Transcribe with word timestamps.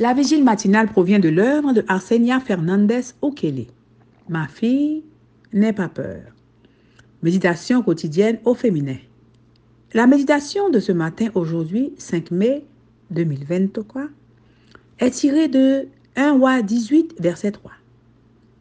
La 0.00 0.12
vigile 0.12 0.42
matinale 0.42 0.88
provient 0.88 1.20
de 1.20 1.28
l'œuvre 1.28 1.72
de 1.72 1.84
Arsenia 1.86 2.40
Fernandez 2.40 3.14
Okele. 3.22 3.66
Ma 4.28 4.48
fille, 4.48 5.04
n'aie 5.52 5.72
pas 5.72 5.88
peur. 5.88 6.22
Méditation 7.22 7.80
quotidienne 7.80 8.40
au 8.44 8.54
féminin. 8.54 8.96
La 9.92 10.08
méditation 10.08 10.68
de 10.68 10.80
ce 10.80 10.90
matin, 10.90 11.28
aujourd'hui, 11.36 11.92
5 11.96 12.32
mai 12.32 12.64
2023, 13.12 14.06
est 14.98 15.10
tirée 15.10 15.46
de 15.46 15.86
1 16.16 16.38
roi 16.38 16.62
18, 16.62 17.14
verset 17.20 17.52
3. 17.52 17.70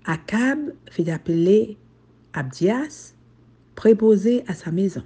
Akab 0.05 0.59
fit 0.91 1.09
appeler 1.09 1.77
Abdias, 2.33 3.15
préposé 3.73 4.43
à 4.47 4.53
sa 4.53 4.69
maison. 4.69 5.03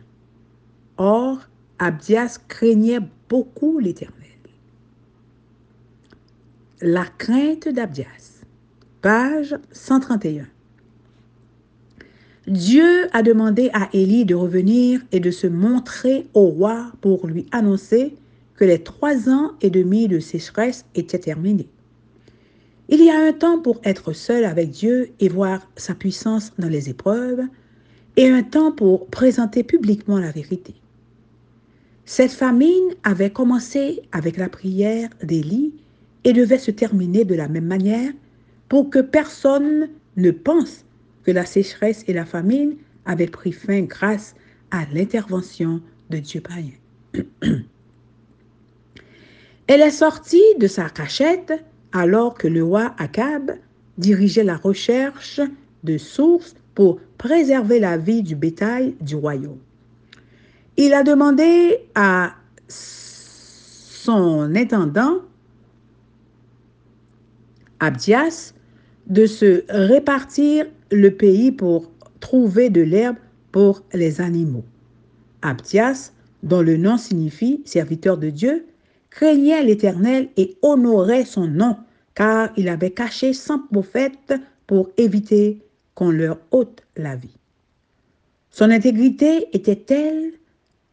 Or, 0.97 1.39
Abdias 1.79 2.37
craignait 2.49 2.99
beaucoup 3.29 3.79
l'Éternel. 3.79 4.16
La 6.81 7.05
crainte 7.05 7.67
d'Abdias, 7.67 8.43
page 9.01 9.55
131. 9.71 10.45
Dieu 12.45 13.07
a 13.13 13.23
demandé 13.23 13.71
à 13.73 13.89
Élie 13.93 14.25
de 14.25 14.35
revenir 14.35 15.01
et 15.11 15.19
de 15.19 15.32
se 15.32 15.47
montrer 15.47 16.27
au 16.35 16.45
roi 16.45 16.91
pour 17.01 17.25
lui 17.25 17.47
annoncer 17.51 18.13
que 18.57 18.63
les 18.63 18.83
trois 18.83 19.27
ans 19.27 19.54
et 19.61 19.71
demi 19.71 20.07
de 20.07 20.19
sécheresse 20.19 20.85
étaient 20.93 21.18
terminés. 21.18 21.68
Il 22.89 23.04
y 23.04 23.09
a 23.09 23.19
un 23.19 23.33
temps 23.33 23.59
pour 23.59 23.82
être 23.83 24.13
seul 24.13 24.46
avec 24.46 24.69
Dieu 24.69 25.09
et 25.19 25.29
voir 25.29 25.68
sa 25.77 25.96
puissance 25.96 26.54
dans 26.59 26.69
les 26.69 26.91
épreuves, 26.91 27.41
et 28.18 28.29
un 28.29 28.43
temps 28.43 28.71
pour 28.71 29.07
présenter 29.07 29.63
publiquement 29.63 30.19
la 30.19 30.29
vérité. 30.29 30.75
Cette 32.05 32.33
famine 32.33 32.94
avait 33.03 33.31
commencé 33.31 34.03
avec 34.11 34.38
la 34.38 34.47
prière 34.47 35.09
d'Élie 35.23 35.73
et 36.23 36.33
devait 36.33 36.57
se 36.57 36.71
terminer 36.71 37.25
de 37.25 37.35
la 37.35 37.47
même 37.47 37.67
manière 37.67 38.11
pour 38.69 38.89
que 38.89 38.99
personne 38.99 39.89
ne 40.17 40.31
pense 40.31 40.85
que 41.23 41.31
la 41.31 41.45
sécheresse 41.45 42.03
et 42.07 42.13
la 42.13 42.25
famine 42.25 42.75
avaient 43.05 43.27
pris 43.27 43.51
fin 43.51 43.81
grâce 43.81 44.35
à 44.71 44.85
l'intervention 44.93 45.81
de 46.09 46.17
Dieu 46.17 46.41
païen. 46.41 46.71
Elle 49.67 49.81
est 49.81 49.91
sortie 49.91 50.55
de 50.59 50.67
sa 50.67 50.89
cachette 50.89 51.53
alors 51.91 52.33
que 52.33 52.47
le 52.47 52.63
roi 52.63 52.95
Akab 52.97 53.52
dirigeait 53.97 54.43
la 54.43 54.55
recherche 54.57 55.41
de 55.83 55.97
sources 55.97 56.55
pour 56.75 56.99
préserver 57.17 57.79
la 57.79 57.97
vie 57.97 58.23
du 58.23 58.35
bétail 58.35 58.95
du 59.02 59.15
royaume. 59.15 59.59
Il 60.77 60.93
a 60.93 61.03
demandé 61.03 61.79
à 61.95 62.35
son 62.67 64.55
intendant 64.55 65.21
Abdias 67.80 68.53
de 69.08 69.25
se 69.25 69.64
répartir 69.70 70.66
le 70.92 71.11
pays 71.11 71.52
pour 71.52 71.92
trouver 72.20 72.70
de 72.70 72.81
l'herbe 72.81 73.17
pour 73.52 73.83
les 73.94 74.22
animaux. 74.22 74.66
Abdias, 75.42 76.11
dont 76.44 76.61
le 76.61 76.78
nom 76.78 76.98
signifie 76.98 77.61
serviteur 77.66 78.17
de 78.17 78.30
Dieu, 78.30 78.66
craignait 79.09 79.64
l'Éternel 79.64 80.30
et 80.38 80.58
honorait 80.61 81.25
son 81.25 81.48
nom, 81.48 81.78
car 82.16 82.50
il 82.58 82.70
avait 82.70 82.92
caché 82.92 83.33
cent 83.33 83.59
prophètes 83.72 84.33
pour 84.66 84.89
éviter 84.98 85.61
qu'on 85.95 86.11
leur 86.11 86.39
ôte 86.52 86.83
la 86.95 87.16
vie. 87.16 87.38
Son 88.50 88.70
intégrité 88.70 89.48
était 89.53 89.75
telle 89.75 90.33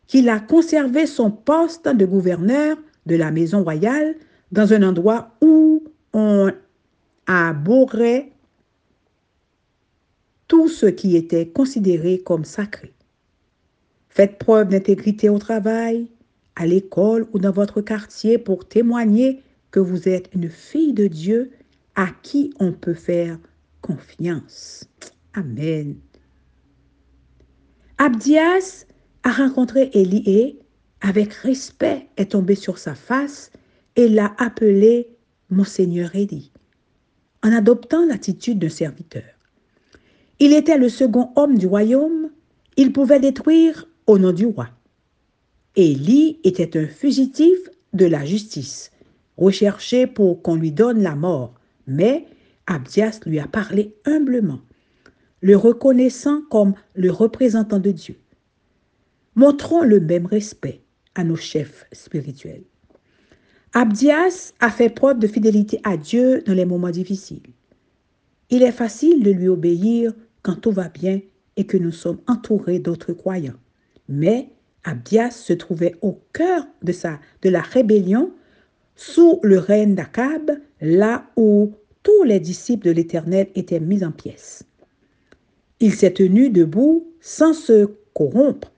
qu'il 0.07 0.29
a 0.29 0.39
conservé 0.39 1.07
son 1.07 1.31
poste 1.31 1.89
de 1.89 2.05
gouverneur 2.05 2.77
de 3.07 3.17
la 3.17 3.31
maison 3.31 3.63
royale 3.63 4.15
dans 4.53 4.73
un 4.73 4.83
endroit 4.83 5.31
où 5.41 5.83
on 6.13 6.53
tout 10.49 10.69
ce 10.69 10.87
qui 10.87 11.17
était 11.17 11.49
considéré 11.49 12.21
comme 12.21 12.45
sacré. 12.45 12.93
Faites 14.09 14.39
preuve 14.39 14.69
d'intégrité 14.69 15.29
au 15.29 15.39
travail, 15.39 16.09
à 16.57 16.67
l'école 16.67 17.27
ou 17.33 17.39
dans 17.39 17.51
votre 17.51 17.81
quartier 17.81 18.39
pour 18.39 18.69
témoigner 18.69 19.43
que 19.71 19.81
vous 19.81 20.09
êtes 20.09 20.31
une 20.35 20.49
fille 20.49 20.93
de 20.93 21.09
Dieu 21.09 21.51
à 21.97 22.09
qui 22.23 22.53
on 22.61 22.73
peut 22.73 22.95
faire 22.95 23.39
confiance. 23.81 24.85
Amen. 25.33 25.97
Abdias 27.99 28.87
a 29.25 29.33
rencontré 29.33 29.91
Élie 29.95 30.23
et, 30.27 30.59
avec 31.01 31.33
respect, 31.33 32.07
est 32.17 32.33
tombé 32.33 32.55
sur 32.55 32.79
sa 32.79 32.95
face 32.95 33.51
et 33.97 34.09
l'a 34.09 34.35
appelé 34.39 35.09
Monseigneur 35.51 36.15
Élie 36.15 36.53
en 37.45 37.53
adoptant 37.53 38.05
l'attitude 38.07 38.59
d'un 38.59 38.71
serviteur. 38.71 39.23
Il 40.41 40.53
était 40.53 40.79
le 40.79 40.89
second 40.89 41.31
homme 41.37 41.59
du 41.59 41.67
royaume, 41.67 42.31
il 42.77 42.93
pouvait 42.93 43.21
détruire 43.21 43.87
au 44.07 44.19
nom 44.19 44.33
du 44.33 44.47
roi. 44.47 44.69
Élie 45.77 46.41
était 46.43 46.79
un 46.79 46.87
fugitif 46.87 47.57
de 47.93 48.07
la 48.07 48.25
justice, 48.25 48.91
recherché 49.37 50.07
pour 50.07 50.43
qu'on 50.43 50.57
lui 50.57 50.73
donne 50.73 51.03
la 51.03 51.15
mort, 51.15 51.55
mais 51.87 52.27
Abdias 52.67 53.21
lui 53.27 53.39
a 53.39 53.47
parlé 53.47 53.95
humblement, 54.07 54.61
le 55.43 55.57
reconnaissant 55.57 56.41
comme 56.51 56.75
le 56.95 57.13
représentant 57.13 57.79
de 57.79 57.91
Dieu. 57.91 58.17
Montrons 59.35 59.83
le 59.83 60.01
même 60.01 60.27
respect 60.27 60.81
à 61.15 61.25
nos 61.25 61.37
chefs 61.37 61.87
spirituels. 61.93 62.65
Abdias 63.77 64.53
a 64.61 64.71
fait 64.71 64.89
preuve 64.89 65.19
de 65.19 65.27
fidélité 65.27 65.81
à 65.83 65.97
Dieu 65.97 66.43
dans 66.47 66.55
les 66.55 66.65
moments 66.65 66.91
difficiles. 66.91 67.43
Il 68.49 68.63
est 68.63 68.71
facile 68.71 69.25
de 69.25 69.33
lui 69.33 69.49
obéir 69.49 70.13
quand 70.43 70.55
tout 70.55 70.71
va 70.71 70.89
bien 70.89 71.21
et 71.57 71.67
que 71.67 71.77
nous 71.77 71.91
sommes 71.91 72.21
entourés 72.29 72.79
d'autres 72.79 73.13
croyants. 73.13 73.59
Mais 74.09 74.49
Abdias 74.85 75.33
se 75.33 75.53
trouvait 75.53 75.97
au 76.03 76.21
cœur 76.33 76.65
de, 76.85 77.49
la 77.49 77.63
rébellion 77.63 78.31
sous 78.95 79.41
le 79.43 79.59
règne 79.59 79.97
d'Akab, 79.97 80.53
là 80.81 81.27
où 81.37 81.73
tous 82.05 82.23
les 82.23 82.39
disciples 82.39 82.87
de 82.87 82.93
l'Éternel 82.93 83.49
étaient 83.57 83.81
mis 83.81 84.05
en 84.05 84.13
pièces. 84.13 84.63
Il 85.81 85.95
s'est 85.95 86.13
tenu 86.13 86.49
debout 86.49 87.09
sans 87.21 87.55
se 87.55 87.89
corrompre, 88.13 88.71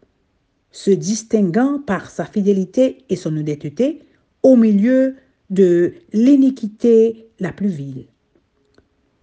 se 0.71 0.91
distinguant 0.91 1.83
par 1.87 2.09
sa 2.09 2.25
fidélité 2.25 3.05
et 3.11 3.17
son 3.17 3.37
honnêteté 3.37 4.01
au 4.47 4.55
milieu 4.55 5.17
de 5.51 5.95
l'iniquité 6.13 7.27
la 7.41 7.51
plus 7.51 7.67
vile. 7.67 8.05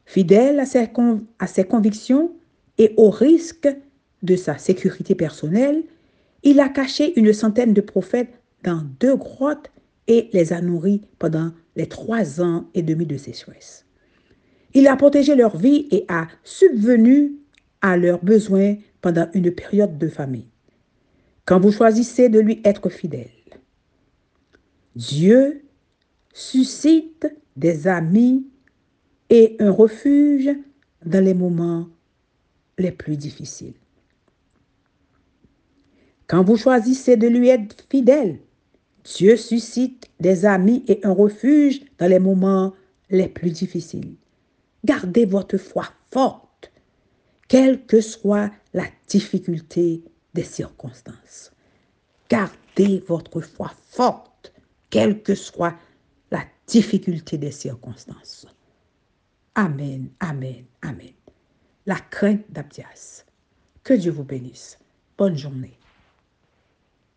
Fidèle 0.06 0.60
à 0.60 0.66
ses, 0.66 0.90
à 1.40 1.48
ses 1.48 1.64
convictions 1.64 2.34
et 2.78 2.94
au 2.98 3.10
risque 3.10 3.74
de 4.22 4.36
sa 4.36 4.58
sécurité 4.58 5.16
personnelle, 5.16 5.82
il 6.44 6.60
a 6.60 6.68
caché 6.68 7.18
une 7.18 7.32
centaine 7.32 7.74
de 7.74 7.80
prophètes 7.80 8.34
dans 8.66 8.84
deux 9.00 9.16
grottes 9.16 9.72
et 10.08 10.30
les 10.34 10.52
a 10.52 10.60
nourris 10.60 11.00
pendant 11.20 11.52
les 11.78 11.88
trois 11.88 12.42
ans 12.42 12.66
et 12.74 12.82
demi 12.82 13.06
de 13.06 13.16
sécheresse. 13.16 13.86
Il 14.74 14.88
a 14.88 14.98
protégé 14.98 15.36
leur 15.36 15.56
vie 15.56 15.88
et 15.92 16.04
a 16.10 16.28
subvenu 16.44 17.36
à 17.82 17.96
leurs 17.96 18.22
besoins 18.22 18.76
pendant 19.00 19.30
une 19.34 19.52
période 19.52 19.98
de 19.98 20.10
famine. 20.10 20.48
Quand 21.46 21.62
vous 21.62 21.72
choisissez 21.72 22.28
de 22.28 22.42
lui 22.42 22.60
être 22.66 22.90
fidèle, 22.90 23.30
Dieu 24.96 25.66
suscite 26.34 27.28
des 27.56 27.88
amis 27.88 28.46
et 29.30 29.56
un 29.60 29.72
refuge 29.72 30.50
dans 31.04 31.24
les 31.24 31.34
moments 31.34 31.88
les 32.78 32.92
plus 32.92 33.18
difficiles. 33.18 33.74
Quand 36.28 36.44
vous 36.44 36.58
choisissez 36.58 37.18
de 37.18 37.28
lui 37.28 37.50
être 37.50 37.86
fidèle, 37.90 38.40
Dieu 39.04 39.36
suscite 39.36 40.10
des 40.20 40.46
amis 40.46 40.84
et 40.88 41.00
un 41.04 41.12
refuge 41.12 41.82
dans 41.98 42.08
les 42.08 42.20
moments 42.20 42.74
les 43.10 43.28
plus 43.28 43.52
difficiles. 43.52 44.16
Gardez 44.86 45.26
votre 45.26 45.58
foi 45.58 45.86
forte, 46.12 46.72
quelle 47.48 47.86
que 47.86 48.00
soit 48.00 48.52
la 48.74 48.86
difficulté 49.08 50.04
des 50.34 50.44
circonstances. 50.44 51.52
Gardez 52.30 53.04
votre 53.08 53.42
foi 53.42 53.72
forte 53.90 54.33
quelle 54.94 55.24
que 55.24 55.34
soit 55.34 55.76
la 56.30 56.46
difficulté 56.68 57.40
des 57.40 57.50
circonstances. 57.50 58.46
Amen, 59.56 60.12
amen, 60.20 60.66
amen. 60.84 61.14
La 61.88 61.96
crainte 61.96 62.46
d'Abdias. 62.52 63.26
Que 63.84 63.96
Dieu 63.96 64.12
vous 64.12 64.24
bénisse. 64.24 64.78
Bonne 65.18 65.36
journée. 65.36 65.80